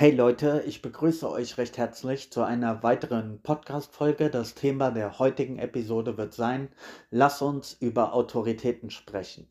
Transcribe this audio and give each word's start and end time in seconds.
Hey 0.00 0.12
Leute, 0.12 0.64
ich 0.66 0.80
begrüße 0.80 1.30
euch 1.30 1.58
recht 1.58 1.76
herzlich 1.76 2.32
zu 2.32 2.40
einer 2.40 2.82
weiteren 2.82 3.42
Podcast-Folge. 3.42 4.30
Das 4.30 4.54
Thema 4.54 4.90
der 4.90 5.18
heutigen 5.18 5.58
Episode 5.58 6.16
wird 6.16 6.32
sein: 6.32 6.70
Lass 7.10 7.42
uns 7.42 7.74
über 7.74 8.14
Autoritäten 8.14 8.88
sprechen. 8.88 9.46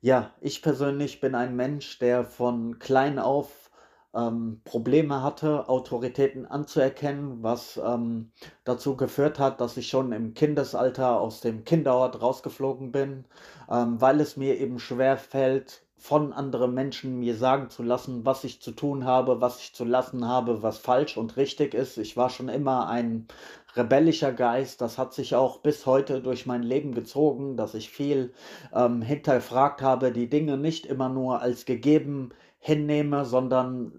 Ja, 0.00 0.30
ich 0.40 0.62
persönlich 0.62 1.20
bin 1.20 1.34
ein 1.34 1.56
Mensch, 1.56 1.98
der 1.98 2.24
von 2.24 2.78
klein 2.78 3.18
auf 3.18 3.70
ähm, 4.14 4.62
Probleme 4.64 5.22
hatte, 5.22 5.68
Autoritäten 5.68 6.46
anzuerkennen, 6.46 7.42
was 7.42 7.76
ähm, 7.76 8.32
dazu 8.64 8.96
geführt 8.96 9.38
hat, 9.38 9.60
dass 9.60 9.76
ich 9.76 9.90
schon 9.90 10.12
im 10.12 10.32
Kindesalter 10.32 11.20
aus 11.20 11.42
dem 11.42 11.64
Kinderort 11.64 12.22
rausgeflogen 12.22 12.92
bin, 12.92 13.26
ähm, 13.70 14.00
weil 14.00 14.22
es 14.22 14.38
mir 14.38 14.58
eben 14.58 14.78
schwer 14.78 15.18
fällt, 15.18 15.81
von 16.02 16.32
anderen 16.32 16.74
Menschen 16.74 17.20
mir 17.20 17.36
sagen 17.36 17.70
zu 17.70 17.84
lassen, 17.84 18.26
was 18.26 18.42
ich 18.42 18.60
zu 18.60 18.72
tun 18.72 19.04
habe, 19.04 19.40
was 19.40 19.60
ich 19.60 19.72
zu 19.72 19.84
lassen 19.84 20.26
habe, 20.26 20.60
was 20.60 20.78
falsch 20.78 21.16
und 21.16 21.36
richtig 21.36 21.74
ist. 21.74 21.96
Ich 21.96 22.16
war 22.16 22.28
schon 22.28 22.48
immer 22.48 22.88
ein 22.88 23.28
rebellischer 23.76 24.32
Geist. 24.32 24.80
Das 24.80 24.98
hat 24.98 25.14
sich 25.14 25.36
auch 25.36 25.60
bis 25.60 25.86
heute 25.86 26.20
durch 26.20 26.44
mein 26.44 26.64
Leben 26.64 26.92
gezogen, 26.92 27.56
dass 27.56 27.74
ich 27.74 27.88
viel 27.90 28.34
ähm, 28.74 29.00
hinterfragt 29.00 29.80
habe, 29.80 30.10
die 30.10 30.28
Dinge 30.28 30.56
nicht 30.56 30.86
immer 30.86 31.08
nur 31.08 31.40
als 31.40 31.66
gegeben 31.66 32.30
hinnehme, 32.58 33.24
sondern 33.24 33.92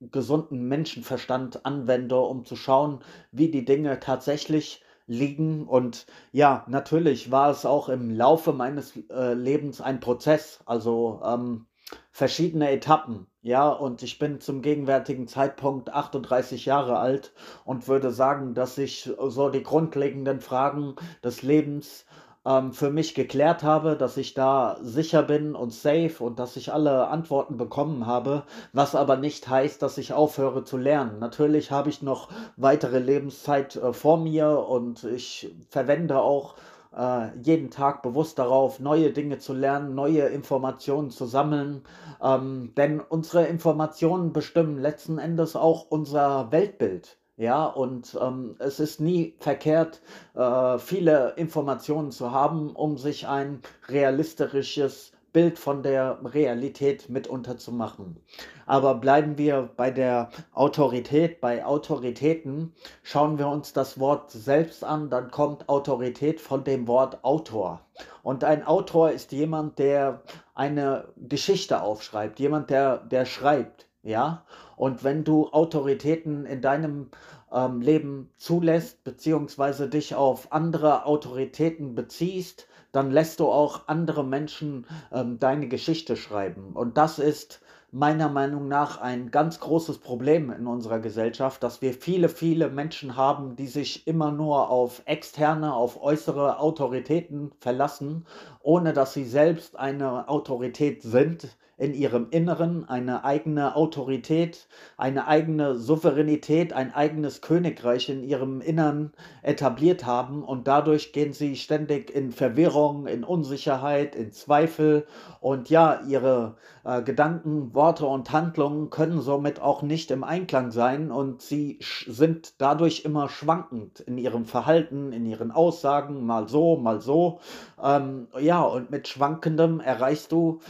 gesunden 0.00 0.66
Menschenverstand 0.66 1.66
anwende, 1.66 2.18
um 2.18 2.46
zu 2.46 2.56
schauen, 2.56 3.00
wie 3.32 3.50
die 3.50 3.66
Dinge 3.66 4.00
tatsächlich 4.00 4.82
liegen. 5.10 5.66
Und 5.66 6.06
ja, 6.30 6.64
natürlich 6.68 7.30
war 7.30 7.50
es 7.50 7.66
auch 7.66 7.88
im 7.88 8.10
Laufe 8.10 8.52
meines 8.52 8.96
äh, 9.10 9.34
Lebens 9.34 9.80
ein 9.80 10.00
Prozess, 10.00 10.60
also 10.66 11.20
ähm, 11.24 11.66
verschiedene 12.12 12.70
Etappen. 12.70 13.26
Ja, 13.42 13.70
und 13.70 14.02
ich 14.02 14.18
bin 14.18 14.40
zum 14.40 14.62
gegenwärtigen 14.62 15.26
Zeitpunkt 15.26 15.90
38 15.90 16.64
Jahre 16.66 16.98
alt 16.98 17.32
und 17.64 17.88
würde 17.88 18.12
sagen, 18.12 18.54
dass 18.54 18.78
ich 18.78 19.10
so 19.18 19.48
die 19.48 19.62
grundlegenden 19.62 20.40
Fragen 20.40 20.94
des 21.24 21.42
Lebens 21.42 22.04
ähm, 22.46 22.72
für 22.72 22.90
mich 22.90 23.14
geklärt 23.14 23.62
habe, 23.62 23.96
dass 23.96 24.16
ich 24.16 24.34
da 24.34 24.78
sicher 24.82 25.22
bin 25.22 25.54
und 25.54 25.72
safe 25.72 26.16
und 26.20 26.38
dass 26.38 26.56
ich 26.56 26.72
alle 26.72 27.08
Antworten 27.08 27.56
bekommen 27.56 28.06
habe, 28.06 28.44
was 28.72 28.94
aber 28.94 29.16
nicht 29.16 29.48
heißt, 29.48 29.82
dass 29.82 29.98
ich 29.98 30.12
aufhöre 30.12 30.64
zu 30.64 30.76
lernen. 30.76 31.18
Natürlich 31.18 31.70
habe 31.70 31.90
ich 31.90 32.02
noch 32.02 32.28
weitere 32.56 32.98
Lebenszeit 32.98 33.76
äh, 33.76 33.92
vor 33.92 34.18
mir 34.18 34.66
und 34.68 35.04
ich 35.04 35.54
verwende 35.68 36.20
auch 36.20 36.54
äh, 36.96 37.28
jeden 37.42 37.70
Tag 37.70 38.02
bewusst 38.02 38.38
darauf, 38.38 38.80
neue 38.80 39.12
Dinge 39.12 39.38
zu 39.38 39.52
lernen, 39.52 39.94
neue 39.94 40.22
Informationen 40.22 41.10
zu 41.10 41.26
sammeln. 41.26 41.82
Ähm, 42.22 42.72
denn 42.76 43.00
unsere 43.00 43.46
Informationen 43.46 44.32
bestimmen 44.32 44.78
letzten 44.78 45.18
Endes 45.18 45.56
auch 45.56 45.86
unser 45.90 46.50
Weltbild. 46.52 47.19
Ja, 47.40 47.64
und 47.64 48.18
ähm, 48.20 48.56
es 48.58 48.80
ist 48.80 49.00
nie 49.00 49.34
verkehrt, 49.38 50.02
äh, 50.34 50.78
viele 50.78 51.32
Informationen 51.38 52.10
zu 52.10 52.32
haben, 52.32 52.76
um 52.76 52.98
sich 52.98 53.26
ein 53.28 53.62
realistisches 53.88 55.12
Bild 55.32 55.58
von 55.58 55.82
der 55.82 56.18
Realität 56.22 57.08
mitunter 57.08 57.56
zu 57.56 57.72
machen. 57.72 58.20
Aber 58.66 58.94
bleiben 58.96 59.38
wir 59.38 59.70
bei 59.74 59.90
der 59.90 60.28
Autorität, 60.52 61.40
bei 61.40 61.64
Autoritäten, 61.64 62.74
schauen 63.02 63.38
wir 63.38 63.48
uns 63.48 63.72
das 63.72 63.98
Wort 63.98 64.30
selbst 64.30 64.84
an, 64.84 65.08
dann 65.08 65.30
kommt 65.30 65.66
Autorität 65.66 66.42
von 66.42 66.62
dem 66.62 66.86
Wort 66.86 67.24
Autor. 67.24 67.80
Und 68.22 68.44
ein 68.44 68.66
Autor 68.66 69.12
ist 69.12 69.32
jemand, 69.32 69.78
der 69.78 70.20
eine 70.54 71.08
Geschichte 71.16 71.80
aufschreibt, 71.80 72.38
jemand, 72.38 72.68
der, 72.68 72.98
der 72.98 73.24
schreibt. 73.24 73.86
Ja, 74.02 74.44
und 74.76 75.04
wenn 75.04 75.24
du 75.24 75.48
Autoritäten 75.48 76.46
in 76.46 76.62
deinem 76.62 77.10
ähm, 77.52 77.82
Leben 77.82 78.30
zulässt, 78.38 79.04
beziehungsweise 79.04 79.88
dich 79.88 80.14
auf 80.14 80.52
andere 80.52 81.04
Autoritäten 81.04 81.94
beziehst, 81.94 82.66
dann 82.92 83.10
lässt 83.10 83.40
du 83.40 83.48
auch 83.48 83.88
andere 83.88 84.24
Menschen 84.24 84.86
ähm, 85.12 85.38
deine 85.38 85.68
Geschichte 85.68 86.16
schreiben. 86.16 86.72
Und 86.72 86.96
das 86.96 87.18
ist 87.18 87.60
meiner 87.92 88.28
Meinung 88.28 88.68
nach 88.68 89.00
ein 89.00 89.30
ganz 89.30 89.60
großes 89.60 89.98
Problem 89.98 90.50
in 90.50 90.66
unserer 90.66 91.00
Gesellschaft, 91.00 91.62
dass 91.62 91.82
wir 91.82 91.92
viele, 91.92 92.28
viele 92.28 92.70
Menschen 92.70 93.16
haben, 93.16 93.56
die 93.56 93.66
sich 93.66 94.06
immer 94.06 94.30
nur 94.30 94.70
auf 94.70 95.02
externe, 95.06 95.74
auf 95.74 96.00
äußere 96.00 96.58
Autoritäten 96.58 97.50
verlassen, 97.58 98.26
ohne 98.62 98.92
dass 98.92 99.12
sie 99.12 99.24
selbst 99.24 99.76
eine 99.76 100.28
Autorität 100.28 101.02
sind 101.02 101.48
in 101.80 101.94
ihrem 101.94 102.26
Inneren 102.30 102.86
eine 102.86 103.24
eigene 103.24 103.74
Autorität, 103.74 104.68
eine 104.98 105.26
eigene 105.26 105.76
Souveränität, 105.76 106.74
ein 106.74 106.92
eigenes 106.92 107.40
Königreich 107.40 108.10
in 108.10 108.22
ihrem 108.22 108.60
Innern 108.60 109.12
etabliert 109.42 110.04
haben. 110.04 110.44
Und 110.44 110.68
dadurch 110.68 111.14
gehen 111.14 111.32
sie 111.32 111.56
ständig 111.56 112.14
in 112.14 112.32
Verwirrung, 112.32 113.06
in 113.06 113.24
Unsicherheit, 113.24 114.14
in 114.14 114.30
Zweifel. 114.30 115.06
Und 115.40 115.70
ja, 115.70 116.02
ihre 116.06 116.56
äh, 116.84 117.00
Gedanken, 117.00 117.72
Worte 117.72 118.04
und 118.04 118.30
Handlungen 118.30 118.90
können 118.90 119.22
somit 119.22 119.58
auch 119.58 119.80
nicht 119.80 120.10
im 120.10 120.22
Einklang 120.22 120.72
sein. 120.72 121.10
Und 121.10 121.40
sie 121.40 121.78
sind 122.06 122.60
dadurch 122.60 123.06
immer 123.06 123.30
schwankend 123.30 124.00
in 124.00 124.18
ihrem 124.18 124.44
Verhalten, 124.44 125.12
in 125.12 125.24
ihren 125.24 125.50
Aussagen, 125.50 126.26
mal 126.26 126.46
so, 126.46 126.76
mal 126.76 127.00
so. 127.00 127.40
Ähm, 127.82 128.28
ja, 128.38 128.60
und 128.60 128.90
mit 128.90 129.08
Schwankendem 129.08 129.80
erreichst 129.80 130.30
du 130.30 130.60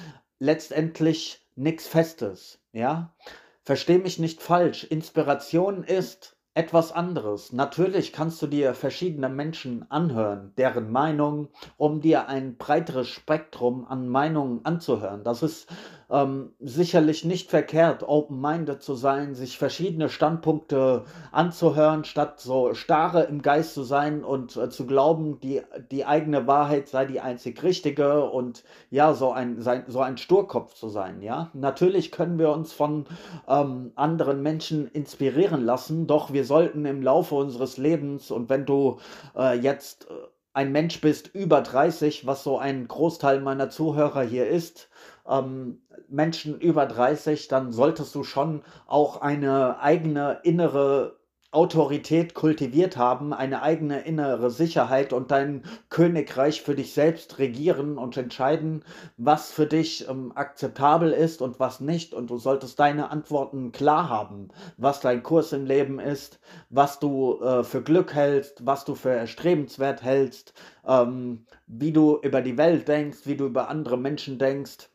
letztendlich 0.40 1.46
nichts 1.54 1.86
Festes, 1.86 2.58
ja? 2.72 3.14
Versteh 3.62 3.98
mich 3.98 4.18
nicht 4.18 4.42
falsch, 4.42 4.84
Inspiration 4.84 5.84
ist 5.84 6.36
etwas 6.54 6.90
anderes. 6.90 7.52
Natürlich 7.52 8.12
kannst 8.12 8.42
du 8.42 8.48
dir 8.48 8.74
verschiedene 8.74 9.28
Menschen 9.28 9.88
anhören, 9.90 10.52
deren 10.56 10.90
Meinung, 10.90 11.48
um 11.76 12.00
dir 12.00 12.26
ein 12.26 12.56
breiteres 12.56 13.08
Spektrum 13.08 13.86
an 13.86 14.08
Meinungen 14.08 14.64
anzuhören. 14.64 15.22
Das 15.22 15.44
ist 15.44 15.68
ähm, 16.10 16.52
sicherlich 16.58 17.24
nicht 17.24 17.50
verkehrt, 17.50 18.02
open-minded 18.06 18.82
zu 18.82 18.94
sein, 18.94 19.34
sich 19.34 19.58
verschiedene 19.58 20.08
Standpunkte 20.08 21.04
anzuhören, 21.30 22.04
statt 22.04 22.40
so 22.40 22.74
starre 22.74 23.22
im 23.22 23.42
Geist 23.42 23.74
zu 23.74 23.82
sein 23.82 24.24
und 24.24 24.56
äh, 24.56 24.70
zu 24.70 24.86
glauben, 24.86 25.38
die, 25.40 25.62
die 25.90 26.04
eigene 26.04 26.46
Wahrheit 26.46 26.88
sei 26.88 27.06
die 27.06 27.20
einzig 27.20 27.62
richtige 27.62 28.28
und 28.28 28.64
ja, 28.90 29.14
so 29.14 29.32
ein, 29.32 29.60
sein, 29.60 29.84
so 29.86 30.00
ein 30.00 30.18
Sturkopf 30.18 30.74
zu 30.74 30.88
sein. 30.88 31.22
Ja, 31.22 31.50
natürlich 31.54 32.10
können 32.10 32.38
wir 32.38 32.50
uns 32.50 32.72
von 32.72 33.06
ähm, 33.48 33.92
anderen 33.94 34.42
Menschen 34.42 34.88
inspirieren 34.88 35.64
lassen, 35.64 36.06
doch 36.06 36.32
wir 36.32 36.44
sollten 36.44 36.84
im 36.86 37.02
Laufe 37.02 37.36
unseres 37.36 37.76
Lebens 37.76 38.30
und 38.30 38.48
wenn 38.48 38.66
du 38.66 38.98
äh, 39.36 39.56
jetzt 39.58 40.10
äh, 40.10 40.14
ein 40.52 40.72
Mensch 40.72 41.00
bist 41.00 41.28
über 41.32 41.60
30, 41.60 42.26
was 42.26 42.42
so 42.42 42.58
ein 42.58 42.88
Großteil 42.88 43.40
meiner 43.40 43.70
Zuhörer 43.70 44.22
hier 44.22 44.48
ist, 44.48 44.88
ähm, 45.28 45.82
Menschen 46.08 46.60
über 46.60 46.86
30, 46.86 47.48
dann 47.48 47.72
solltest 47.72 48.14
du 48.14 48.24
schon 48.24 48.62
auch 48.86 49.20
eine 49.20 49.80
eigene 49.80 50.40
innere 50.42 51.20
Autorität 51.52 52.34
kultiviert 52.34 52.96
haben, 52.96 53.32
eine 53.32 53.62
eigene 53.62 54.02
innere 54.02 54.52
Sicherheit 54.52 55.12
und 55.12 55.32
dein 55.32 55.64
Königreich 55.88 56.62
für 56.62 56.76
dich 56.76 56.94
selbst 56.94 57.40
regieren 57.40 57.98
und 57.98 58.16
entscheiden, 58.16 58.84
was 59.16 59.50
für 59.50 59.66
dich 59.66 60.08
ähm, 60.08 60.30
akzeptabel 60.36 61.10
ist 61.10 61.42
und 61.42 61.58
was 61.58 61.80
nicht. 61.80 62.14
Und 62.14 62.30
du 62.30 62.38
solltest 62.38 62.78
deine 62.78 63.10
Antworten 63.10 63.72
klar 63.72 64.08
haben, 64.08 64.50
was 64.76 65.00
dein 65.00 65.24
Kurs 65.24 65.52
im 65.52 65.66
Leben 65.66 65.98
ist, 65.98 66.38
was 66.68 67.00
du 67.00 67.40
äh, 67.40 67.64
für 67.64 67.82
Glück 67.82 68.14
hältst, 68.14 68.64
was 68.64 68.84
du 68.84 68.94
für 68.94 69.10
erstrebenswert 69.10 70.04
hältst, 70.04 70.54
ähm, 70.86 71.46
wie 71.66 71.92
du 71.92 72.20
über 72.22 72.42
die 72.42 72.58
Welt 72.58 72.86
denkst, 72.86 73.20
wie 73.24 73.36
du 73.36 73.46
über 73.46 73.68
andere 73.68 73.98
Menschen 73.98 74.38
denkst 74.38 74.88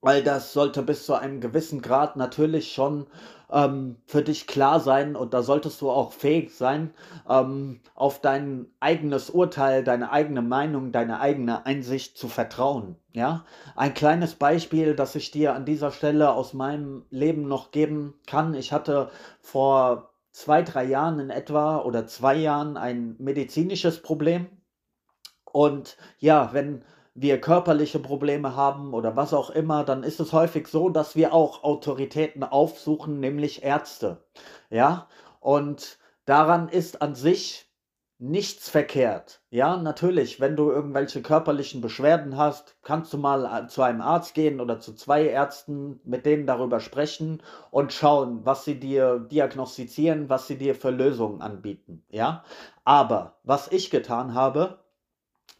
weil 0.00 0.22
das 0.22 0.52
sollte 0.52 0.82
bis 0.82 1.04
zu 1.06 1.14
einem 1.14 1.40
gewissen 1.40 1.82
Grad 1.82 2.16
natürlich 2.16 2.72
schon 2.72 3.06
ähm, 3.52 3.96
für 4.06 4.22
dich 4.22 4.46
klar 4.46 4.80
sein 4.80 5.16
und 5.16 5.34
da 5.34 5.42
solltest 5.42 5.80
du 5.80 5.90
auch 5.90 6.12
fähig 6.12 6.54
sein, 6.54 6.94
ähm, 7.28 7.80
auf 7.94 8.20
dein 8.20 8.66
eigenes 8.80 9.30
Urteil, 9.30 9.84
deine 9.84 10.10
eigene 10.10 10.42
Meinung, 10.42 10.92
deine 10.92 11.20
eigene 11.20 11.66
Einsicht 11.66 12.16
zu 12.16 12.28
vertrauen. 12.28 12.96
Ja, 13.12 13.44
ein 13.74 13.92
kleines 13.92 14.36
Beispiel, 14.36 14.94
das 14.94 15.16
ich 15.16 15.30
dir 15.32 15.54
an 15.54 15.64
dieser 15.64 15.90
Stelle 15.90 16.32
aus 16.32 16.54
meinem 16.54 17.04
Leben 17.10 17.48
noch 17.48 17.72
geben 17.72 18.14
kann. 18.26 18.54
Ich 18.54 18.72
hatte 18.72 19.10
vor 19.40 20.10
zwei, 20.30 20.62
drei 20.62 20.84
Jahren 20.84 21.18
in 21.18 21.30
etwa 21.30 21.78
oder 21.78 22.06
zwei 22.06 22.36
Jahren 22.36 22.76
ein 22.76 23.16
medizinisches 23.18 24.00
Problem. 24.00 24.46
Und 25.44 25.96
ja, 26.18 26.50
wenn 26.52 26.84
wir 27.14 27.40
körperliche 27.40 27.98
Probleme 27.98 28.56
haben 28.56 28.94
oder 28.94 29.16
was 29.16 29.34
auch 29.34 29.50
immer, 29.50 29.84
dann 29.84 30.02
ist 30.02 30.20
es 30.20 30.32
häufig 30.32 30.68
so, 30.68 30.88
dass 30.90 31.16
wir 31.16 31.34
auch 31.34 31.64
Autoritäten 31.64 32.44
aufsuchen, 32.44 33.20
nämlich 33.20 33.62
Ärzte. 33.62 34.24
Ja, 34.70 35.08
und 35.40 35.98
daran 36.24 36.68
ist 36.68 37.02
an 37.02 37.14
sich 37.14 37.70
nichts 38.20 38.68
verkehrt. 38.68 39.40
Ja, 39.48 39.78
natürlich, 39.78 40.40
wenn 40.40 40.54
du 40.54 40.70
irgendwelche 40.70 41.22
körperlichen 41.22 41.80
Beschwerden 41.80 42.36
hast, 42.36 42.76
kannst 42.82 43.12
du 43.14 43.18
mal 43.18 43.46
äh, 43.46 43.66
zu 43.66 43.80
einem 43.80 44.02
Arzt 44.02 44.34
gehen 44.34 44.60
oder 44.60 44.78
zu 44.78 44.94
zwei 44.94 45.24
Ärzten, 45.26 46.00
mit 46.04 46.26
denen 46.26 46.46
darüber 46.46 46.80
sprechen 46.80 47.42
und 47.70 47.94
schauen, 47.94 48.44
was 48.44 48.66
sie 48.66 48.78
dir 48.78 49.20
diagnostizieren, 49.20 50.28
was 50.28 50.46
sie 50.46 50.58
dir 50.58 50.74
für 50.74 50.90
Lösungen 50.90 51.40
anbieten. 51.40 52.04
Ja, 52.10 52.44
aber 52.84 53.38
was 53.42 53.72
ich 53.72 53.90
getan 53.90 54.34
habe, 54.34 54.80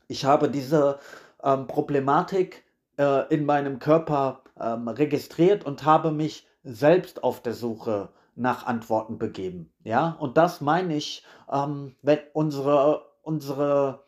ich 0.07 0.27
habe 0.27 0.51
diese 0.51 0.99
ähm, 1.43 1.67
Problematik 1.67 2.65
äh, 2.99 3.33
in 3.33 3.45
meinem 3.47 3.79
Körper 3.79 4.43
ähm, 4.59 4.89
registriert 4.89 5.65
und 5.65 5.85
habe 5.85 6.13
mich 6.13 6.47
selbst 6.63 7.25
auf 7.25 7.43
der 7.43 7.55
Suche 7.55 8.11
nach 8.35 8.67
Antworten 8.67 9.19
begeben. 9.19 9.73
Ja, 9.85 10.17
und 10.19 10.37
das 10.37 10.61
meine 10.61 10.97
ich, 10.97 11.25
ähm, 11.51 11.97
wenn 12.03 12.21
unsere, 12.33 13.07
unsere 13.23 14.05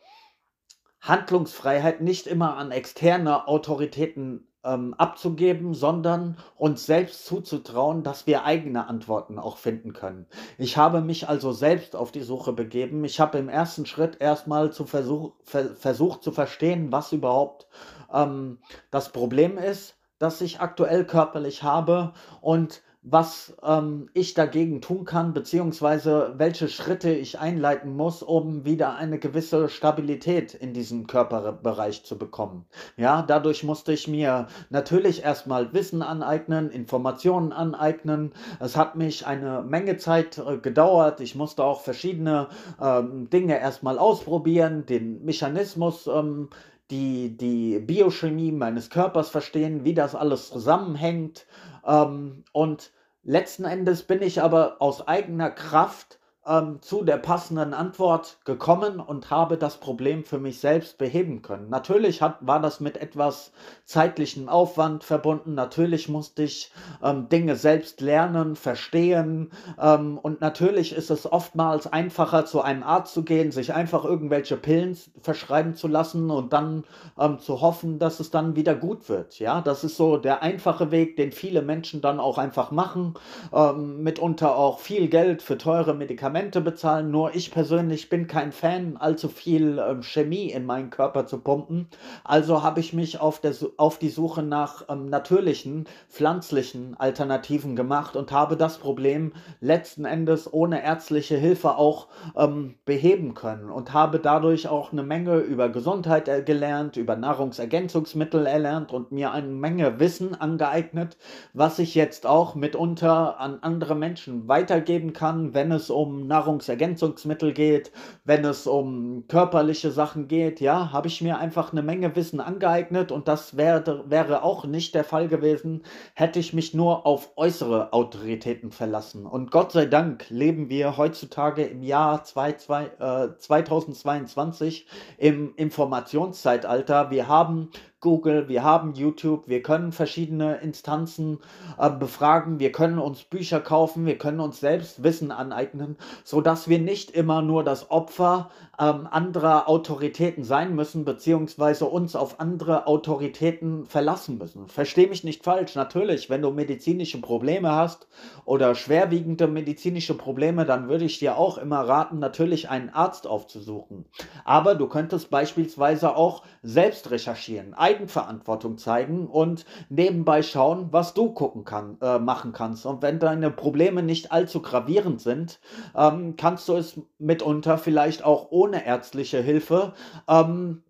Handlungsfreiheit 1.01 2.01
nicht 2.01 2.27
immer 2.27 2.57
an 2.57 2.71
externe 2.71 3.47
Autoritäten 3.47 4.47
ähm, 4.63 4.93
abzugeben, 4.93 5.73
sondern 5.73 6.37
uns 6.55 6.85
selbst 6.85 7.25
zuzutrauen, 7.25 8.03
dass 8.03 8.27
wir 8.27 8.45
eigene 8.45 8.87
Antworten 8.87 9.39
auch 9.39 9.57
finden 9.57 9.93
können. 9.93 10.25
Ich 10.57 10.77
habe 10.77 11.01
mich 11.01 11.27
also 11.27 11.51
selbst 11.51 11.95
auf 11.95 12.11
die 12.11 12.21
Suche 12.21 12.53
begeben. 12.53 13.03
Ich 13.03 13.19
habe 13.19 13.37
im 13.37 13.49
ersten 13.49 13.85
Schritt 13.85 14.21
erstmal 14.21 14.71
zu 14.71 14.85
versuch, 14.85 15.33
ver, 15.43 15.75
versucht 15.75 16.23
zu 16.23 16.31
verstehen, 16.31 16.91
was 16.91 17.11
überhaupt 17.11 17.67
ähm, 18.11 18.59
das 18.91 19.09
Problem 19.09 19.57
ist, 19.57 19.95
das 20.19 20.39
ich 20.41 20.61
aktuell 20.61 21.05
körperlich 21.05 21.63
habe 21.63 22.13
und 22.41 22.81
was 23.03 23.55
ähm, 23.61 24.09
ich 24.13 24.33
dagegen 24.33 24.81
tun 24.81 25.03
kann, 25.03 25.33
beziehungsweise 25.33 26.33
welche 26.37 26.69
Schritte 26.69 27.11
ich 27.11 27.37
einleiten 27.37 27.95
muss, 27.95 28.23
um 28.23 28.63
wieder 28.63 28.95
eine 28.95 29.19
gewisse 29.19 29.67
Stabilität 29.67 30.53
in 30.53 30.73
diesem 30.73 31.05
Körperbereich 31.05 32.05
zu 32.05 32.17
bekommen. 32.17 32.65
Ja, 32.95 33.21
dadurch 33.21 33.63
musste 33.63 33.91
ich 33.91 34.07
mir 34.07 34.47
natürlich 34.69 35.23
erstmal 35.23 35.73
Wissen 35.73 36.01
aneignen, 36.01 36.69
Informationen 36.69 37.51
aneignen. 37.51 38.31
Es 38.61 38.77
hat 38.77 38.95
mich 38.95 39.27
eine 39.27 39.61
Menge 39.63 39.97
Zeit 39.97 40.37
äh, 40.37 40.57
gedauert. 40.57 41.19
Ich 41.19 41.35
musste 41.35 41.63
auch 41.65 41.81
verschiedene 41.81 42.47
ähm, 42.81 43.29
Dinge 43.29 43.59
erstmal 43.59 43.99
ausprobieren, 43.99 44.85
den 44.85 45.25
Mechanismus 45.25 46.07
ähm, 46.07 46.49
die, 46.91 47.35
die 47.35 47.79
Biochemie 47.79 48.51
meines 48.51 48.89
Körpers 48.89 49.29
verstehen, 49.29 49.83
wie 49.83 49.93
das 49.93 50.15
alles 50.15 50.49
zusammenhängt. 50.49 51.45
Ähm, 51.85 52.43
und 52.51 52.91
letzten 53.23 53.65
Endes 53.65 54.03
bin 54.03 54.21
ich 54.21 54.41
aber 54.41 54.77
aus 54.79 55.07
eigener 55.07 55.51
Kraft 55.51 56.19
ähm, 56.45 56.81
zu 56.81 57.03
der 57.03 57.17
passenden 57.17 57.73
Antwort 57.73 58.37
gekommen 58.43 58.99
und 58.99 59.29
habe 59.29 59.57
das 59.57 59.77
Problem 59.77 60.25
für 60.25 60.39
mich 60.39 60.59
selbst 60.59 60.97
beheben 60.97 61.41
können. 61.41 61.69
Natürlich 61.69 62.21
hat, 62.21 62.37
war 62.41 62.59
das 62.59 62.79
mit 62.79 62.97
etwas 62.97 63.53
zeitlichem 63.85 64.49
Aufwand 64.49 65.03
verbunden. 65.03 65.53
Natürlich 65.53 66.09
musste 66.09 66.43
ich 66.43 66.71
ähm, 67.01 67.29
Dinge 67.29 67.55
selbst 67.55 68.01
lernen, 68.01 68.55
verstehen. 68.55 69.51
Ähm, 69.81 70.17
und 70.17 70.41
natürlich 70.41 70.93
ist 70.93 71.11
es 71.11 71.31
oftmals 71.31 71.87
einfacher, 71.87 72.45
zu 72.45 72.61
einem 72.61 72.83
Arzt 72.83 73.13
zu 73.13 73.23
gehen, 73.23 73.51
sich 73.51 73.73
einfach 73.73 74.03
irgendwelche 74.03 74.57
Pillen 74.57 74.97
verschreiben 75.21 75.75
zu 75.75 75.87
lassen 75.87 76.29
und 76.29 76.51
dann 76.51 76.83
ähm, 77.17 77.39
zu 77.39 77.61
hoffen, 77.61 77.99
dass 77.99 78.19
es 78.19 78.31
dann 78.31 78.55
wieder 78.55 78.75
gut 78.75 79.07
wird. 79.07 79.39
Ja, 79.39 79.61
das 79.61 79.83
ist 79.83 79.95
so 79.95 80.17
der 80.17 80.43
einfache 80.43 80.91
Weg, 80.91 81.15
den 81.15 81.31
viele 81.31 81.61
Menschen 81.61 82.01
dann 82.01 82.19
auch 82.19 82.37
einfach 82.37 82.71
machen. 82.71 83.13
Ähm, 83.53 84.03
mitunter 84.03 84.57
auch 84.57 84.79
viel 84.79 85.07
Geld 85.07 85.41
für 85.41 85.57
teure 85.57 85.93
Medikamente 85.93 86.32
Medikamente 86.33 86.61
bezahlen. 86.61 87.11
Nur 87.11 87.35
ich 87.35 87.51
persönlich 87.51 88.09
bin 88.09 88.27
kein 88.27 88.51
Fan, 88.51 88.97
allzu 88.97 89.29
viel 89.29 89.79
ähm, 89.79 90.01
Chemie 90.01 90.51
in 90.51 90.65
meinen 90.65 90.89
Körper 90.89 91.25
zu 91.27 91.37
pumpen. 91.37 91.87
Also 92.23 92.63
habe 92.63 92.79
ich 92.79 92.91
mich 92.91 93.21
auf, 93.21 93.39
der, 93.39 93.53
auf 93.77 93.99
die 93.99 94.09
Suche 94.09 94.41
nach 94.41 94.85
ähm, 94.89 95.05
natürlichen, 95.09 95.85
pflanzlichen 96.09 96.95
Alternativen 96.97 97.75
gemacht 97.75 98.15
und 98.15 98.31
habe 98.31 98.57
das 98.57 98.79
Problem 98.79 99.33
letzten 99.61 100.05
Endes 100.05 100.51
ohne 100.51 100.83
ärztliche 100.83 101.37
Hilfe 101.37 101.77
auch 101.77 102.07
ähm, 102.35 102.75
beheben 102.85 103.35
können 103.35 103.69
und 103.69 103.93
habe 103.93 104.19
dadurch 104.19 104.67
auch 104.67 104.91
eine 104.91 105.03
Menge 105.03 105.37
über 105.37 105.69
Gesundheit 105.69 106.27
äh, 106.27 106.41
gelernt, 106.41 106.97
über 106.97 107.15
Nahrungsergänzungsmittel 107.15 108.47
erlernt 108.47 108.91
und 108.91 109.11
mir 109.11 109.31
eine 109.31 109.47
Menge 109.47 109.99
Wissen 109.99 110.33
angeeignet, 110.33 111.17
was 111.53 111.77
ich 111.77 111.93
jetzt 111.93 112.25
auch 112.25 112.55
mitunter 112.55 113.39
an 113.39 113.59
andere 113.61 113.95
Menschen 113.95 114.47
weitergeben 114.47 115.13
kann, 115.13 115.53
wenn 115.53 115.71
es 115.71 115.91
um 115.91 116.22
Nahrungsergänzungsmittel 116.27 117.53
geht, 117.53 117.91
wenn 118.23 118.45
es 118.45 118.67
um 118.67 119.25
körperliche 119.27 119.91
Sachen 119.91 120.27
geht, 120.27 120.61
ja, 120.61 120.91
habe 120.91 121.07
ich 121.07 121.21
mir 121.21 121.37
einfach 121.37 121.71
eine 121.71 121.81
Menge 121.81 122.15
Wissen 122.15 122.39
angeeignet 122.39 123.11
und 123.11 123.27
das 123.27 123.57
wäre, 123.57 124.03
wäre 124.09 124.43
auch 124.43 124.65
nicht 124.65 124.95
der 124.95 125.03
Fall 125.03 125.27
gewesen, 125.27 125.83
hätte 126.13 126.39
ich 126.39 126.53
mich 126.53 126.73
nur 126.73 127.05
auf 127.05 127.31
äußere 127.35 127.93
Autoritäten 127.93 128.71
verlassen. 128.71 129.25
Und 129.25 129.51
Gott 129.51 129.71
sei 129.71 129.85
Dank 129.85 130.29
leben 130.29 130.69
wir 130.69 130.97
heutzutage 130.97 131.63
im 131.63 131.83
Jahr 131.83 132.23
2, 132.23 132.53
2, 132.53 132.85
äh, 132.85 133.37
2022 133.37 134.87
im 135.17 135.53
Informationszeitalter. 135.55 137.11
Wir 137.11 137.27
haben 137.27 137.69
Google, 138.03 138.49
wir 138.49 138.63
haben 138.63 138.93
YouTube, 138.95 139.47
wir 139.47 139.63
können 139.63 139.93
verschiedene 139.93 140.57
Instanzen 140.57 141.39
äh, 141.79 141.89
befragen, 141.89 142.59
wir 142.59 142.73
können 142.73 142.99
uns 142.99 143.23
Bücher 143.23 143.61
kaufen, 143.61 144.05
wir 144.05 144.17
können 144.17 144.41
uns 144.41 144.59
selbst 144.59 145.03
Wissen 145.03 145.31
aneignen, 145.31 145.95
sodass 146.25 146.67
wir 146.67 146.79
nicht 146.79 147.11
immer 147.11 147.41
nur 147.41 147.63
das 147.63 147.89
Opfer 147.89 148.51
ähm, 148.79 149.07
anderer 149.09 149.69
Autoritäten 149.69 150.43
sein 150.43 150.75
müssen, 150.75 151.05
beziehungsweise 151.05 151.85
uns 151.85 152.15
auf 152.15 152.39
andere 152.39 152.87
Autoritäten 152.87 153.85
verlassen 153.85 154.37
müssen. 154.37 154.67
Versteh 154.67 155.07
mich 155.07 155.23
nicht 155.23 155.43
falsch, 155.43 155.75
natürlich, 155.75 156.29
wenn 156.29 156.41
du 156.41 156.49
medizinische 156.49 157.21
Probleme 157.21 157.71
hast 157.71 158.07
oder 158.45 158.73
schwerwiegende 158.73 159.47
medizinische 159.47 160.15
Probleme, 160.15 160.65
dann 160.65 160.89
würde 160.89 161.05
ich 161.05 161.19
dir 161.19 161.37
auch 161.37 161.57
immer 161.57 161.81
raten, 161.81 162.17
natürlich 162.19 162.69
einen 162.69 162.89
Arzt 162.89 163.27
aufzusuchen. 163.27 164.05
Aber 164.43 164.73
du 164.73 164.87
könntest 164.87 165.29
beispielsweise 165.29 166.15
auch 166.15 166.43
selbst 166.63 167.11
recherchieren, 167.11 167.75
Eigenverantwortung 167.75 168.77
zeigen 168.77 169.27
und 169.27 169.65
nebenbei 169.89 170.41
schauen, 170.41 170.87
was 170.91 171.13
du 171.13 171.31
gucken 171.31 171.63
kann, 171.63 171.97
äh, 172.01 172.17
machen 172.17 172.53
kannst. 172.53 172.85
Und 172.87 173.03
wenn 173.03 173.19
deine 173.19 173.51
Probleme 173.51 174.01
nicht 174.01 174.31
allzu 174.31 174.61
gravierend 174.61 175.21
sind, 175.21 175.59
ähm, 175.95 176.35
kannst 176.37 176.67
du 176.69 176.75
es 176.75 176.99
mitunter 177.19 177.77
vielleicht 177.77 178.23
auch 178.23 178.47
ohne 178.49 178.62
ärztliche 178.71 179.41
Hilfe 179.41 179.93
ähm, 180.27 180.83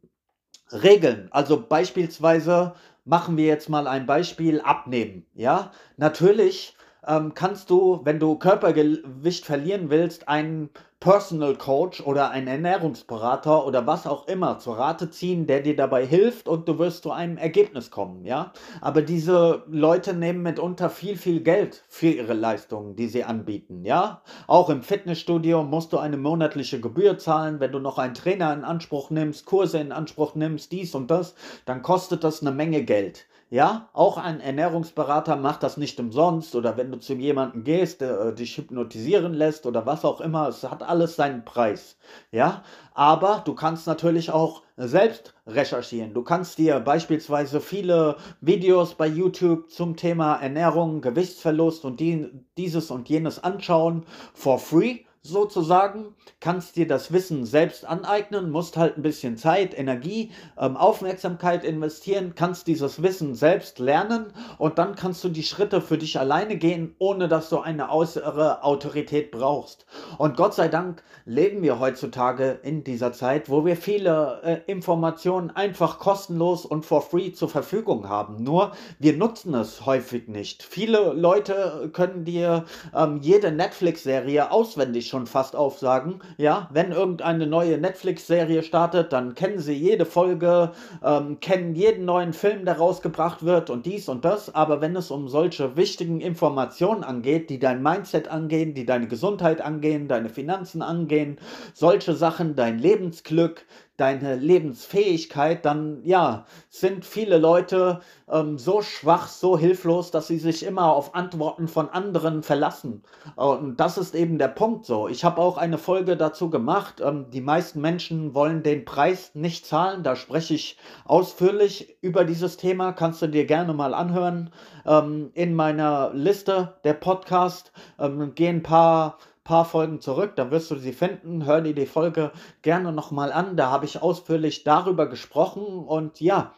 regeln. 0.71 1.27
Also 1.31 1.65
beispielsweise 1.67 2.73
machen 3.05 3.37
wir 3.37 3.45
jetzt 3.45 3.69
mal 3.69 3.87
ein 3.87 4.05
Beispiel 4.05 4.61
abnehmen. 4.61 5.25
Ja, 5.33 5.71
natürlich 5.97 6.75
ähm, 7.05 7.33
kannst 7.33 7.69
du, 7.69 8.01
wenn 8.03 8.19
du 8.19 8.37
Körpergewicht 8.37 9.45
verlieren 9.45 9.89
willst, 9.89 10.27
einen 10.27 10.69
Personal 11.03 11.57
Coach 11.57 11.99
oder 11.99 12.31
einen 12.31 12.47
Ernährungsberater 12.47 13.65
oder 13.65 13.85
was 13.85 14.07
auch 14.07 14.25
immer 14.29 14.59
zur 14.59 14.77
Rate 14.77 15.09
ziehen, 15.09 15.47
der 15.47 15.59
dir 15.59 15.75
dabei 15.75 16.05
hilft 16.05 16.47
und 16.47 16.65
du 16.65 16.79
wirst 16.79 17.03
zu 17.03 17.11
einem 17.11 17.35
Ergebnis 17.35 17.91
kommen, 17.91 18.23
ja. 18.23 18.53
Aber 18.79 19.01
diese 19.01 19.65
Leute 19.67 20.13
nehmen 20.13 20.43
mitunter 20.43 20.89
viel, 20.89 21.17
viel 21.17 21.41
Geld 21.41 21.83
für 21.89 22.07
ihre 22.07 22.33
Leistungen, 22.33 22.95
die 22.95 23.07
sie 23.07 23.25
anbieten, 23.25 23.83
ja. 23.83 24.21
Auch 24.47 24.69
im 24.69 24.81
Fitnessstudio 24.81 25.63
musst 25.63 25.91
du 25.91 25.97
eine 25.97 26.15
monatliche 26.15 26.79
Gebühr 26.79 27.17
zahlen, 27.17 27.59
wenn 27.59 27.73
du 27.73 27.79
noch 27.79 27.97
einen 27.97 28.13
Trainer 28.13 28.53
in 28.53 28.63
Anspruch 28.63 29.09
nimmst, 29.09 29.45
Kurse 29.45 29.79
in 29.79 29.91
Anspruch 29.91 30.35
nimmst, 30.35 30.71
dies 30.71 30.95
und 30.95 31.11
das, 31.11 31.35
dann 31.65 31.81
kostet 31.81 32.23
das 32.23 32.39
eine 32.39 32.51
Menge 32.51 32.85
Geld. 32.85 33.25
Ja, 33.53 33.87
auch 33.93 34.17
ein 34.17 34.39
Ernährungsberater 34.39 35.35
macht 35.35 35.61
das 35.61 35.77
nicht 35.77 35.99
umsonst 35.99 36.55
oder 36.55 36.75
wenn 36.75 36.91
du 36.91 36.97
zu 36.97 37.13
jemandem 37.13 37.63
gehst, 37.63 38.01
der 38.01 38.19
äh, 38.19 38.33
dich 38.33 38.57
hypnotisieren 38.57 39.35
lässt 39.35 39.67
oder 39.67 39.85
was 39.85 40.05
auch 40.05 40.21
immer, 40.21 40.47
es 40.47 40.63
hat 40.63 40.81
alles 40.81 41.15
seinen 41.15 41.45
Preis. 41.45 41.95
Ja, 42.31 42.63
aber 42.95 43.43
du 43.45 43.53
kannst 43.53 43.85
natürlich 43.85 44.31
auch 44.31 44.63
selbst 44.75 45.35
recherchieren. 45.45 46.15
Du 46.15 46.23
kannst 46.23 46.57
dir 46.57 46.79
beispielsweise 46.79 47.61
viele 47.61 48.17
Videos 48.41 48.95
bei 48.95 49.05
YouTube 49.05 49.69
zum 49.69 49.97
Thema 49.97 50.37
Ernährung, 50.37 51.01
Gewichtsverlust 51.01 51.85
und 51.85 51.99
die, 51.99 52.31
dieses 52.57 52.89
und 52.89 53.07
jenes 53.07 53.43
anschauen 53.43 54.03
for 54.33 54.57
free 54.57 55.01
sozusagen, 55.25 56.15
kannst 56.41 56.75
dir 56.75 56.85
das 56.85 57.13
Wissen 57.13 57.45
selbst 57.45 57.85
aneignen, 57.85 58.51
musst 58.51 58.75
halt 58.75 58.97
ein 58.97 59.03
bisschen 59.03 59.37
Zeit, 59.37 59.77
Energie, 59.77 60.31
ähm, 60.59 60.75
Aufmerksamkeit 60.75 61.63
investieren, 61.63 62.33
kannst 62.35 62.67
dieses 62.67 63.01
Wissen 63.01 63.33
selbst 63.33 63.79
lernen 63.79 64.33
und 64.57 64.77
dann 64.77 64.95
kannst 64.95 65.23
du 65.23 65.29
die 65.29 65.43
Schritte 65.43 65.79
für 65.79 65.97
dich 65.97 66.19
alleine 66.19 66.57
gehen, 66.57 66.93
ohne 66.99 67.29
dass 67.29 67.47
du 67.47 67.59
eine 67.59 67.89
äußere 67.89 68.63
Autorität 68.65 69.31
brauchst. 69.31 69.85
Und 70.17 70.35
Gott 70.35 70.55
sei 70.55 70.67
Dank 70.67 71.01
leben 71.23 71.61
wir 71.61 71.79
heutzutage 71.79 72.59
in 72.61 72.83
dieser 72.83 73.13
Zeit, 73.13 73.49
wo 73.49 73.65
wir 73.65 73.77
viele 73.77 74.41
äh, 74.43 74.69
Informationen 74.69 75.51
einfach 75.51 75.99
kostenlos 75.99 76.65
und 76.65 76.85
for 76.85 77.01
free 77.01 77.31
zur 77.31 77.47
Verfügung 77.47 78.09
haben. 78.09 78.43
Nur 78.43 78.73
wir 78.99 79.15
nutzen 79.15 79.53
es 79.53 79.85
häufig 79.85 80.27
nicht. 80.27 80.63
Viele 80.63 81.13
Leute 81.13 81.89
können 81.93 82.25
dir 82.25 82.65
ähm, 82.93 83.19
jede 83.21 83.53
Netflix-Serie 83.53 84.51
auswendig 84.51 85.12
schon 85.13 85.27
fast 85.27 85.55
aufsagen. 85.55 86.21
Ja, 86.37 86.67
wenn 86.73 86.91
irgendeine 86.91 87.45
neue 87.45 87.77
Netflix-Serie 87.77 88.63
startet, 88.63 89.13
dann 89.13 89.35
kennen 89.35 89.59
sie 89.59 89.73
jede 89.73 90.05
Folge, 90.05 90.71
ähm, 91.03 91.39
kennen 91.39 91.75
jeden 91.75 92.05
neuen 92.05 92.33
Film, 92.33 92.65
der 92.65 92.79
rausgebracht 92.79 93.45
wird 93.45 93.69
und 93.69 93.85
dies 93.85 94.09
und 94.09 94.25
das. 94.25 94.55
Aber 94.55 94.81
wenn 94.81 94.95
es 94.95 95.11
um 95.11 95.27
solche 95.27 95.75
wichtigen 95.77 96.19
Informationen 96.19 97.03
angeht, 97.03 97.51
die 97.51 97.59
dein 97.59 97.83
Mindset 97.83 98.27
angehen, 98.27 98.73
die 98.73 98.87
deine 98.87 99.07
Gesundheit 99.07 99.61
angehen, 99.61 100.07
deine 100.07 100.29
Finanzen 100.29 100.81
angehen, 100.81 101.37
solche 101.75 102.15
Sachen, 102.15 102.55
dein 102.55 102.79
Lebensglück, 102.79 103.67
deine 103.97 104.35
Lebensfähigkeit, 104.35 105.65
dann 105.65 106.01
ja, 106.03 106.45
sind 106.69 107.05
viele 107.05 107.37
Leute 107.37 108.01
ähm, 108.29 108.57
so 108.57 108.81
schwach, 108.81 109.27
so 109.27 109.57
hilflos, 109.57 110.09
dass 110.09 110.27
sie 110.27 110.39
sich 110.39 110.65
immer 110.65 110.91
auf 110.91 111.13
Antworten 111.13 111.67
von 111.67 111.89
anderen 111.89 112.41
verlassen. 112.41 113.03
Und 113.35 113.79
das 113.79 113.99
ist 113.99 114.15
eben 114.15 114.39
der 114.39 114.47
Punkt 114.47 114.85
so. 114.85 115.07
Ich 115.07 115.23
habe 115.23 115.39
auch 115.39 115.57
eine 115.57 115.77
Folge 115.77 116.17
dazu 116.17 116.49
gemacht. 116.49 117.01
Ähm, 117.01 117.27
die 117.29 117.41
meisten 117.41 117.81
Menschen 117.81 118.33
wollen 118.33 118.63
den 118.63 118.83
Preis 118.83 119.35
nicht 119.35 119.65
zahlen. 119.65 120.01
Da 120.01 120.15
spreche 120.15 120.55
ich 120.55 120.77
ausführlich 121.05 121.97
über 122.01 122.25
dieses 122.25 122.57
Thema. 122.57 122.93
Kannst 122.93 123.21
du 123.21 123.27
dir 123.27 123.45
gerne 123.45 123.73
mal 123.73 123.93
anhören. 123.93 124.49
Ähm, 124.85 125.29
in 125.35 125.53
meiner 125.53 126.11
Liste 126.13 126.75
der 126.83 126.93
Podcast 126.93 127.71
ähm, 127.99 128.33
gehen 128.33 128.57
ein 128.57 128.63
paar 128.63 129.17
paar 129.43 129.65
Folgen 129.65 129.99
zurück, 129.99 130.33
da 130.35 130.51
wirst 130.51 130.71
du 130.71 130.75
sie 130.77 130.93
finden. 130.93 131.45
Hör 131.45 131.61
dir 131.61 131.75
die 131.75 131.85
Folge 131.85 132.31
gerne 132.61 132.93
nochmal 132.93 133.31
an. 133.31 133.57
Da 133.57 133.69
habe 133.69 133.85
ich 133.85 134.01
ausführlich 134.01 134.63
darüber 134.63 135.07
gesprochen. 135.07 135.85
Und 135.85 136.21
ja, 136.21 136.53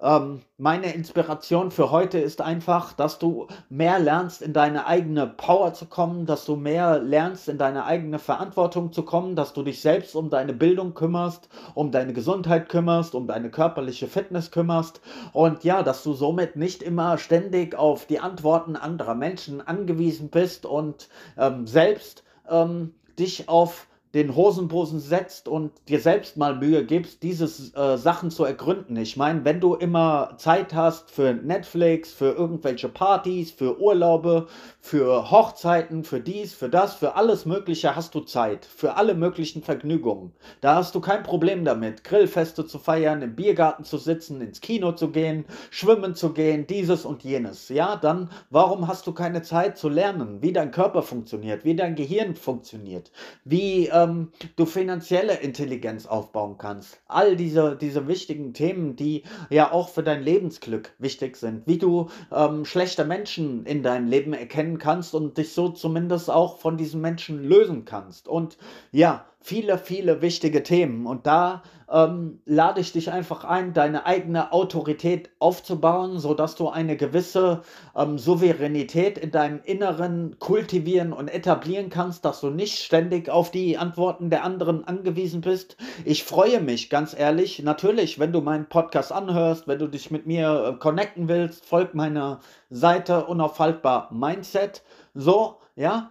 ähm, 0.00 0.42
meine 0.58 0.94
Inspiration 0.94 1.72
für 1.72 1.90
heute 1.90 2.20
ist 2.20 2.40
einfach, 2.40 2.92
dass 2.92 3.18
du 3.18 3.48
mehr 3.68 3.98
lernst, 3.98 4.42
in 4.42 4.52
deine 4.52 4.86
eigene 4.86 5.26
Power 5.26 5.74
zu 5.74 5.86
kommen, 5.86 6.24
dass 6.24 6.44
du 6.44 6.54
mehr 6.54 7.00
lernst, 7.00 7.48
in 7.48 7.58
deine 7.58 7.84
eigene 7.84 8.20
Verantwortung 8.20 8.92
zu 8.92 9.02
kommen, 9.02 9.34
dass 9.34 9.54
du 9.54 9.64
dich 9.64 9.80
selbst 9.80 10.14
um 10.14 10.30
deine 10.30 10.52
Bildung 10.52 10.94
kümmerst, 10.94 11.48
um 11.74 11.90
deine 11.90 12.12
Gesundheit 12.12 12.68
kümmerst, 12.68 13.16
um 13.16 13.26
deine 13.26 13.50
körperliche 13.50 14.06
Fitness 14.06 14.52
kümmerst 14.52 15.00
und 15.32 15.64
ja, 15.64 15.82
dass 15.82 16.04
du 16.04 16.12
somit 16.12 16.54
nicht 16.54 16.84
immer 16.84 17.18
ständig 17.18 17.74
auf 17.74 18.06
die 18.06 18.20
Antworten 18.20 18.76
anderer 18.76 19.16
Menschen 19.16 19.66
angewiesen 19.66 20.28
bist 20.28 20.64
und 20.64 21.08
ähm, 21.36 21.66
selbst 21.66 22.22
ähm, 22.50 22.94
dich 23.18 23.48
auf 23.48 23.86
den 24.18 24.34
Hosenbosen 24.34 24.98
setzt 24.98 25.46
und 25.46 25.70
dir 25.88 26.00
selbst 26.00 26.36
mal 26.36 26.56
Mühe 26.56 26.84
gibst, 26.84 27.22
diese 27.22 27.44
äh, 27.76 27.96
Sachen 27.96 28.32
zu 28.32 28.44
ergründen. 28.44 28.96
Ich 28.96 29.16
meine, 29.16 29.44
wenn 29.44 29.60
du 29.60 29.76
immer 29.76 30.34
Zeit 30.38 30.74
hast 30.74 31.12
für 31.12 31.34
Netflix, 31.34 32.12
für 32.12 32.32
irgendwelche 32.32 32.88
Partys, 32.88 33.52
für 33.52 33.80
Urlaube, 33.80 34.48
für 34.80 35.30
Hochzeiten, 35.30 36.02
für 36.02 36.18
dies, 36.18 36.52
für 36.52 36.68
das, 36.68 36.94
für 36.94 37.14
alles 37.14 37.46
Mögliche 37.46 37.94
hast 37.94 38.12
du 38.16 38.20
Zeit, 38.20 38.64
für 38.64 38.96
alle 38.96 39.14
möglichen 39.14 39.62
Vergnügungen. 39.62 40.32
Da 40.60 40.74
hast 40.74 40.96
du 40.96 41.00
kein 41.00 41.22
Problem 41.22 41.64
damit, 41.64 42.02
Grillfeste 42.02 42.66
zu 42.66 42.80
feiern, 42.80 43.22
im 43.22 43.36
Biergarten 43.36 43.84
zu 43.84 43.98
sitzen, 43.98 44.40
ins 44.40 44.60
Kino 44.60 44.92
zu 44.92 45.12
gehen, 45.12 45.44
schwimmen 45.70 46.16
zu 46.16 46.32
gehen, 46.32 46.66
dieses 46.66 47.04
und 47.04 47.22
jenes. 47.22 47.68
Ja, 47.68 47.94
dann 47.94 48.30
warum 48.50 48.88
hast 48.88 49.06
du 49.06 49.12
keine 49.12 49.42
Zeit 49.42 49.78
zu 49.78 49.88
lernen, 49.88 50.42
wie 50.42 50.52
dein 50.52 50.72
Körper 50.72 51.02
funktioniert, 51.02 51.64
wie 51.64 51.76
dein 51.76 51.94
Gehirn 51.94 52.34
funktioniert, 52.34 53.12
wie 53.44 53.86
ähm, 54.08 54.32
du 54.56 54.66
finanzielle 54.66 55.34
Intelligenz 55.34 56.06
aufbauen 56.06 56.56
kannst? 56.58 57.00
All 57.06 57.36
diese, 57.36 57.76
diese 57.76 58.08
wichtigen 58.08 58.52
Themen, 58.54 58.96
die 58.96 59.24
ja 59.50 59.72
auch 59.72 59.88
für 59.88 60.02
dein 60.02 60.22
Lebensglück 60.22 60.92
wichtig 60.98 61.36
sind, 61.36 61.66
wie 61.66 61.78
du 61.78 62.08
ähm, 62.32 62.64
schlechte 62.64 63.04
Menschen 63.04 63.64
in 63.66 63.82
deinem 63.82 64.08
Leben 64.08 64.32
erkennen 64.32 64.78
kannst 64.78 65.14
und 65.14 65.38
dich 65.38 65.52
so 65.52 65.68
zumindest 65.70 66.30
auch 66.30 66.58
von 66.58 66.76
diesen 66.76 67.00
Menschen 67.00 67.44
lösen 67.44 67.84
kannst. 67.84 68.28
Und 68.28 68.58
ja, 68.92 69.26
viele, 69.40 69.78
viele 69.78 70.20
wichtige 70.20 70.62
Themen. 70.62 71.06
Und 71.06 71.26
da 71.26 71.62
ähm, 71.90 72.40
lade 72.44 72.80
ich 72.80 72.92
dich 72.92 73.10
einfach 73.10 73.44
ein, 73.44 73.72
deine 73.72 74.04
eigene 74.04 74.52
Autorität 74.52 75.30
aufzubauen, 75.38 76.18
sodass 76.18 76.54
du 76.54 76.68
eine 76.68 76.96
gewisse 76.96 77.62
ähm, 77.96 78.18
Souveränität 78.18 79.16
in 79.16 79.30
deinem 79.30 79.60
Inneren 79.64 80.38
kultivieren 80.38 81.12
und 81.12 81.28
etablieren 81.28 81.88
kannst, 81.88 82.24
dass 82.24 82.40
du 82.40 82.50
nicht 82.50 82.78
ständig 82.80 83.30
auf 83.30 83.50
die 83.50 83.78
Antworten 83.78 84.28
der 84.28 84.44
anderen 84.44 84.84
angewiesen 84.84 85.40
bist. 85.40 85.76
Ich 86.04 86.24
freue 86.24 86.60
mich, 86.60 86.90
ganz 86.90 87.18
ehrlich, 87.18 87.62
natürlich, 87.62 88.18
wenn 88.18 88.32
du 88.32 88.40
meinen 88.40 88.68
Podcast 88.68 89.12
anhörst, 89.12 89.66
wenn 89.66 89.78
du 89.78 89.86
dich 89.86 90.10
mit 90.10 90.26
mir 90.26 90.74
äh, 90.74 90.78
connecten 90.78 91.28
willst, 91.28 91.64
folg 91.64 91.94
meiner 91.94 92.40
Seite 92.70 93.24
unaufhaltbar 93.26 94.12
Mindset. 94.12 94.82
So, 95.14 95.58
ja, 95.74 96.10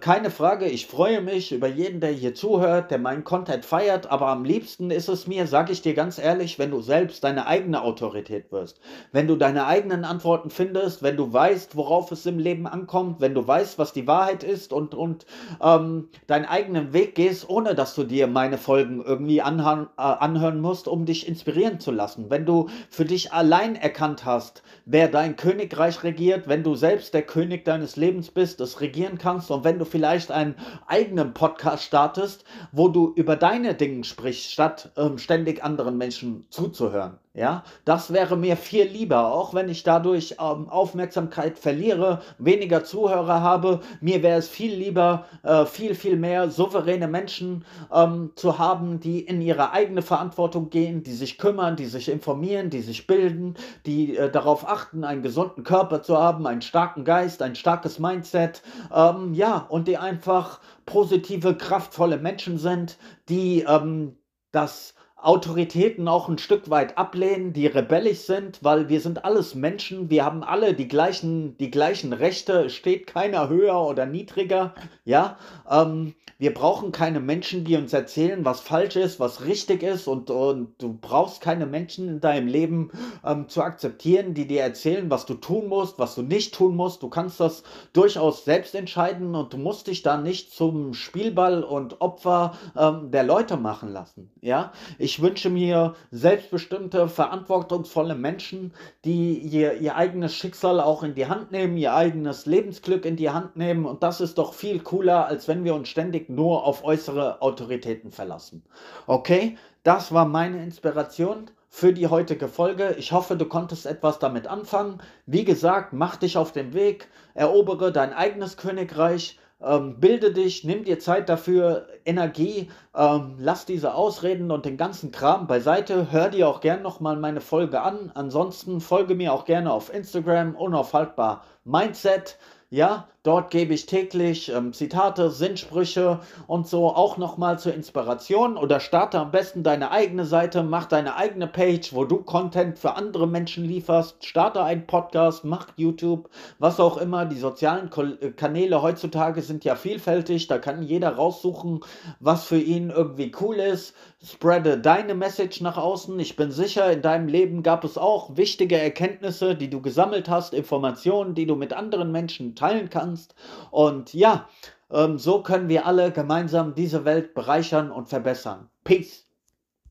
keine 0.00 0.30
Frage, 0.30 0.64
ich 0.64 0.86
freue 0.86 1.20
mich 1.20 1.52
über 1.52 1.68
jeden, 1.68 2.00
der 2.00 2.10
hier 2.10 2.34
zuhört, 2.34 2.90
der 2.90 2.98
meinen 2.98 3.22
Content 3.22 3.66
feiert, 3.66 4.10
aber 4.10 4.28
am 4.28 4.42
liebsten 4.42 4.90
ist 4.90 5.08
es 5.08 5.26
mir, 5.26 5.46
sage 5.46 5.72
ich 5.72 5.82
dir 5.82 5.92
ganz 5.92 6.18
ehrlich, 6.18 6.58
wenn 6.58 6.70
du 6.70 6.80
selbst 6.80 7.22
deine 7.22 7.46
eigene 7.46 7.82
Autorität 7.82 8.50
wirst, 8.50 8.80
wenn 9.12 9.26
du 9.26 9.36
deine 9.36 9.66
eigenen 9.66 10.06
Antworten 10.06 10.48
findest, 10.48 11.02
wenn 11.02 11.18
du 11.18 11.30
weißt, 11.30 11.76
worauf 11.76 12.10
es 12.12 12.24
im 12.24 12.38
Leben 12.38 12.66
ankommt, 12.66 13.20
wenn 13.20 13.34
du 13.34 13.46
weißt, 13.46 13.78
was 13.78 13.92
die 13.92 14.06
Wahrheit 14.06 14.42
ist 14.42 14.72
und, 14.72 14.94
und 14.94 15.26
ähm, 15.62 16.08
deinen 16.28 16.46
eigenen 16.46 16.94
Weg 16.94 17.14
gehst, 17.14 17.50
ohne 17.50 17.74
dass 17.74 17.94
du 17.94 18.04
dir 18.04 18.26
meine 18.26 18.56
Folgen 18.56 19.04
irgendwie 19.04 19.42
anhören, 19.42 19.88
äh, 19.98 20.02
anhören 20.02 20.62
musst, 20.62 20.88
um 20.88 21.04
dich 21.04 21.28
inspirieren 21.28 21.78
zu 21.78 21.90
lassen, 21.90 22.30
wenn 22.30 22.46
du 22.46 22.70
für 22.88 23.04
dich 23.04 23.34
allein 23.34 23.76
erkannt 23.76 24.24
hast, 24.24 24.62
wer 24.86 25.08
dein 25.08 25.36
Königreich 25.36 26.02
regiert, 26.04 26.48
wenn 26.48 26.62
du 26.62 26.74
selbst 26.74 27.12
der 27.12 27.22
König 27.22 27.66
deines 27.66 27.96
Lebens 27.96 28.30
bist, 28.30 28.62
es 28.62 28.80
regieren 28.80 29.18
kannst 29.18 29.50
und 29.50 29.62
wenn 29.64 29.73
wenn 29.74 29.80
du 29.80 29.86
vielleicht 29.86 30.30
einen 30.30 30.54
eigenen 30.86 31.34
Podcast 31.34 31.82
startest, 31.82 32.44
wo 32.70 32.86
du 32.86 33.12
über 33.16 33.34
deine 33.34 33.74
Dinge 33.74 34.04
sprichst, 34.04 34.52
statt 34.52 34.92
ähm, 34.96 35.18
ständig 35.18 35.64
anderen 35.64 35.98
Menschen 35.98 36.46
zuzuhören. 36.48 37.18
Ja, 37.36 37.64
das 37.84 38.12
wäre 38.12 38.36
mir 38.36 38.56
viel 38.56 38.84
lieber, 38.86 39.32
auch 39.34 39.54
wenn 39.54 39.68
ich 39.68 39.82
dadurch 39.82 40.36
ähm, 40.40 40.68
Aufmerksamkeit 40.68 41.58
verliere, 41.58 42.22
weniger 42.38 42.84
Zuhörer 42.84 43.40
habe. 43.40 43.80
Mir 44.00 44.22
wäre 44.22 44.38
es 44.38 44.48
viel 44.48 44.72
lieber, 44.72 45.24
äh, 45.42 45.66
viel, 45.66 45.96
viel 45.96 46.16
mehr 46.16 46.48
souveräne 46.48 47.08
Menschen 47.08 47.64
ähm, 47.92 48.30
zu 48.36 48.60
haben, 48.60 49.00
die 49.00 49.18
in 49.18 49.40
ihre 49.40 49.72
eigene 49.72 50.02
Verantwortung 50.02 50.70
gehen, 50.70 51.02
die 51.02 51.12
sich 51.12 51.36
kümmern, 51.36 51.74
die 51.74 51.86
sich 51.86 52.08
informieren, 52.08 52.70
die 52.70 52.82
sich 52.82 53.08
bilden, 53.08 53.54
die 53.84 54.16
äh, 54.16 54.30
darauf 54.30 54.68
achten, 54.68 55.02
einen 55.02 55.22
gesunden 55.22 55.64
Körper 55.64 56.02
zu 56.02 56.16
haben, 56.16 56.46
einen 56.46 56.62
starken 56.62 57.04
Geist, 57.04 57.42
ein 57.42 57.56
starkes 57.56 57.98
Mindset. 57.98 58.62
Ähm, 58.94 59.34
ja, 59.34 59.56
und 59.58 59.88
die 59.88 59.98
einfach 59.98 60.60
positive, 60.86 61.56
kraftvolle 61.56 62.18
Menschen 62.18 62.58
sind, 62.58 62.96
die 63.28 63.62
ähm, 63.62 64.18
das 64.52 64.94
Autoritäten 65.24 66.06
auch 66.06 66.28
ein 66.28 66.36
Stück 66.36 66.68
weit 66.68 66.98
ablehnen, 66.98 67.54
die 67.54 67.66
rebellisch 67.66 68.20
sind, 68.20 68.62
weil 68.62 68.90
wir 68.90 69.00
sind 69.00 69.24
alles 69.24 69.54
Menschen, 69.54 70.10
wir 70.10 70.24
haben 70.24 70.44
alle 70.44 70.74
die 70.74 70.86
gleichen, 70.86 71.56
die 71.56 71.70
gleichen 71.70 72.12
Rechte, 72.12 72.68
steht 72.68 73.06
keiner 73.06 73.48
höher 73.48 73.80
oder 73.80 74.04
niedriger, 74.04 74.74
ja. 75.04 75.38
Ähm, 75.70 76.14
wir 76.38 76.52
brauchen 76.52 76.90
keine 76.90 77.20
Menschen, 77.20 77.64
die 77.64 77.76
uns 77.76 77.92
erzählen, 77.92 78.44
was 78.44 78.60
falsch 78.60 78.96
ist, 78.96 79.20
was 79.20 79.44
richtig 79.44 79.82
ist 79.82 80.08
und, 80.08 80.30
und 80.30 80.74
du 80.78 80.98
brauchst 81.00 81.40
keine 81.40 81.64
Menschen 81.64 82.08
in 82.08 82.20
deinem 82.20 82.48
Leben 82.48 82.90
ähm, 83.24 83.48
zu 83.48 83.62
akzeptieren, 83.62 84.34
die 84.34 84.46
dir 84.46 84.62
erzählen, 84.62 85.08
was 85.10 85.26
du 85.26 85.34
tun 85.34 85.68
musst, 85.68 85.98
was 85.98 86.16
du 86.16 86.22
nicht 86.22 86.54
tun 86.54 86.74
musst. 86.74 87.02
Du 87.02 87.08
kannst 87.08 87.38
das 87.38 87.62
durchaus 87.92 88.44
selbst 88.44 88.74
entscheiden 88.74 89.34
und 89.36 89.52
du 89.52 89.58
musst 89.58 89.86
dich 89.86 90.02
da 90.02 90.16
nicht 90.16 90.52
zum 90.52 90.92
Spielball 90.92 91.62
und 91.62 92.00
Opfer 92.00 92.58
ähm, 92.76 93.10
der 93.12 93.22
Leute 93.22 93.56
machen 93.56 93.92
lassen, 93.92 94.30
ja. 94.40 94.72
Ich 94.98 95.13
ich 95.14 95.22
wünsche 95.22 95.48
mir 95.48 95.94
selbstbestimmte, 96.10 97.08
verantwortungsvolle 97.08 98.16
Menschen, 98.16 98.72
die 99.04 99.38
ihr, 99.38 99.74
ihr 99.74 99.94
eigenes 99.94 100.34
Schicksal 100.34 100.80
auch 100.80 101.04
in 101.04 101.14
die 101.14 101.26
Hand 101.26 101.52
nehmen, 101.52 101.76
ihr 101.76 101.94
eigenes 101.94 102.46
Lebensglück 102.46 103.04
in 103.04 103.14
die 103.14 103.30
Hand 103.30 103.54
nehmen. 103.54 103.84
Und 103.84 104.02
das 104.02 104.20
ist 104.20 104.38
doch 104.38 104.54
viel 104.54 104.80
cooler, 104.80 105.28
als 105.28 105.46
wenn 105.46 105.62
wir 105.62 105.76
uns 105.76 105.88
ständig 105.88 106.28
nur 106.30 106.64
auf 106.64 106.82
äußere 106.82 107.40
Autoritäten 107.42 108.10
verlassen. 108.10 108.64
Okay, 109.06 109.56
das 109.84 110.10
war 110.10 110.24
meine 110.24 110.64
Inspiration 110.64 111.48
für 111.68 111.92
die 111.92 112.08
heutige 112.08 112.48
Folge. 112.48 112.96
Ich 112.98 113.12
hoffe, 113.12 113.36
du 113.36 113.44
konntest 113.44 113.86
etwas 113.86 114.18
damit 114.18 114.48
anfangen. 114.48 114.98
Wie 115.26 115.44
gesagt, 115.44 115.92
mach 115.92 116.16
dich 116.16 116.36
auf 116.36 116.50
den 116.50 116.74
Weg, 116.74 117.06
erobere 117.34 117.92
dein 117.92 118.12
eigenes 118.12 118.56
Königreich 118.56 119.38
ähm, 119.64 119.98
bilde 120.00 120.32
dich, 120.32 120.64
nimm 120.64 120.84
dir 120.84 120.98
Zeit 120.98 121.28
dafür, 121.28 121.88
Energie, 122.04 122.70
ähm, 122.94 123.36
lass 123.38 123.66
diese 123.66 123.94
Ausreden 123.94 124.50
und 124.50 124.64
den 124.64 124.76
ganzen 124.76 125.10
Kram 125.10 125.46
beiseite. 125.46 126.12
Hör 126.12 126.28
dir 126.28 126.48
auch 126.48 126.60
gern 126.60 126.82
nochmal 126.82 127.16
meine 127.16 127.40
Folge 127.40 127.80
an. 127.80 128.12
Ansonsten 128.14 128.80
folge 128.80 129.14
mir 129.14 129.32
auch 129.32 129.44
gerne 129.44 129.72
auf 129.72 129.92
Instagram, 129.92 130.54
unaufhaltbar 130.54 131.44
Mindset. 131.64 132.38
Ja, 132.70 133.08
Dort 133.24 133.50
gebe 133.50 133.72
ich 133.72 133.86
täglich 133.86 134.50
ähm, 134.50 134.74
Zitate, 134.74 135.30
Sinnsprüche 135.30 136.20
und 136.46 136.68
so 136.68 136.88
auch 136.88 137.16
nochmal 137.16 137.58
zur 137.58 137.72
Inspiration 137.72 138.58
oder 138.58 138.80
starte 138.80 139.18
am 139.18 139.30
besten 139.30 139.62
deine 139.62 139.90
eigene 139.90 140.26
Seite, 140.26 140.62
mach 140.62 140.84
deine 140.84 141.16
eigene 141.16 141.46
Page, 141.46 141.94
wo 141.94 142.04
du 142.04 142.18
Content 142.18 142.78
für 142.78 142.96
andere 142.96 143.26
Menschen 143.26 143.64
lieferst, 143.64 144.22
starte 144.26 144.62
einen 144.62 144.86
Podcast, 144.86 145.42
mach 145.42 145.68
YouTube, 145.76 146.28
was 146.58 146.78
auch 146.78 146.98
immer. 146.98 147.24
Die 147.24 147.38
sozialen 147.38 147.88
äh, 148.20 148.32
Kanäle 148.32 148.82
heutzutage 148.82 149.40
sind 149.40 149.64
ja 149.64 149.74
vielfältig, 149.74 150.46
da 150.46 150.58
kann 150.58 150.82
jeder 150.82 151.14
raussuchen, 151.14 151.80
was 152.20 152.44
für 152.44 152.60
ihn 152.60 152.90
irgendwie 152.90 153.32
cool 153.40 153.54
ist. 153.54 153.94
Spreade 154.22 154.78
deine 154.78 155.14
Message 155.14 155.62
nach 155.62 155.78
außen. 155.78 156.18
Ich 156.20 156.36
bin 156.36 156.50
sicher, 156.50 156.92
in 156.92 157.00
deinem 157.00 157.28
Leben 157.28 157.62
gab 157.62 157.84
es 157.84 157.96
auch 157.96 158.36
wichtige 158.36 158.78
Erkenntnisse, 158.78 159.54
die 159.54 159.70
du 159.70 159.80
gesammelt 159.80 160.28
hast, 160.28 160.52
Informationen, 160.52 161.34
die 161.34 161.46
du 161.46 161.56
mit 161.56 161.72
anderen 161.72 162.12
Menschen 162.12 162.54
teilen 162.54 162.90
kannst 162.90 163.13
kannst. 163.14 163.34
Und 163.70 164.12
ja, 164.14 164.48
ähm, 164.90 165.18
so 165.18 165.42
können 165.42 165.68
wir 165.68 165.86
alle 165.86 166.10
gemeinsam 166.12 166.74
diese 166.74 167.04
Welt 167.04 167.34
bereichern 167.34 167.90
und 167.90 168.08
verbessern. 168.08 168.68
Peace. 168.82 169.23